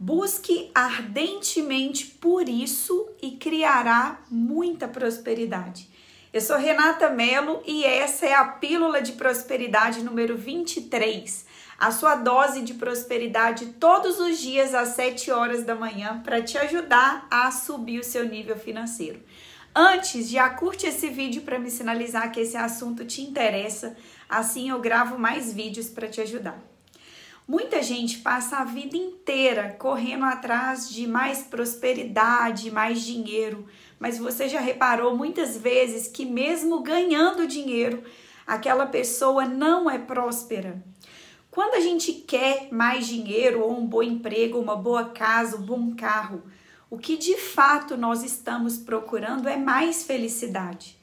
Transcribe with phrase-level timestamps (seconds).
[0.00, 5.90] Busque ardentemente por isso e criará muita prosperidade.
[6.32, 11.44] Eu sou Renata Mello e essa é a Pílula de Prosperidade número 23.
[11.76, 16.56] A sua dose de prosperidade todos os dias às 7 horas da manhã para te
[16.56, 19.20] ajudar a subir o seu nível financeiro.
[19.74, 23.96] Antes, já curte esse vídeo para me sinalizar que esse assunto te interessa,
[24.28, 26.77] assim eu gravo mais vídeos para te ajudar.
[27.50, 33.64] Muita gente passa a vida inteira correndo atrás de mais prosperidade, mais dinheiro,
[33.98, 38.02] mas você já reparou muitas vezes que, mesmo ganhando dinheiro,
[38.46, 40.84] aquela pessoa não é próspera.
[41.50, 45.96] Quando a gente quer mais dinheiro, ou um bom emprego, uma boa casa, um bom
[45.96, 46.42] carro,
[46.90, 50.98] o que de fato nós estamos procurando é mais felicidade.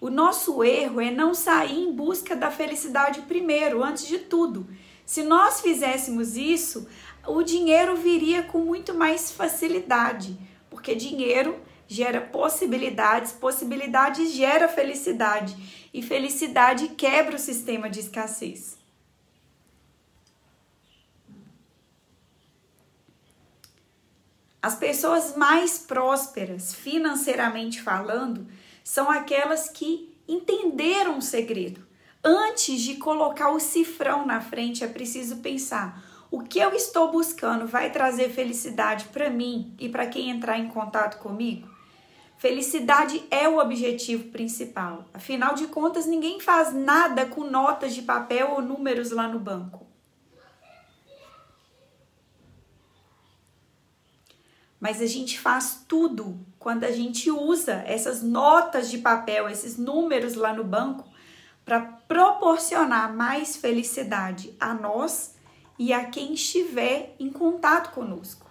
[0.00, 4.66] O nosso erro é não sair em busca da felicidade primeiro, antes de tudo
[5.10, 6.86] se nós fizéssemos isso,
[7.26, 10.38] o dinheiro viria com muito mais facilidade,
[10.70, 18.78] porque dinheiro gera possibilidades, possibilidades gera felicidade e felicidade quebra o sistema de escassez.
[24.62, 28.46] As pessoas mais prósperas, financeiramente falando,
[28.84, 31.89] são aquelas que entenderam o segredo
[32.22, 37.66] Antes de colocar o cifrão na frente, é preciso pensar: o que eu estou buscando
[37.66, 41.68] vai trazer felicidade para mim e para quem entrar em contato comigo?
[42.36, 45.04] Felicidade é o objetivo principal.
[45.12, 49.86] Afinal de contas, ninguém faz nada com notas de papel ou números lá no banco.
[54.78, 60.34] Mas a gente faz tudo quando a gente usa essas notas de papel, esses números
[60.34, 61.06] lá no banco,
[61.64, 65.34] para proporcionar mais felicidade a nós
[65.78, 68.49] e a quem estiver em contato conosco.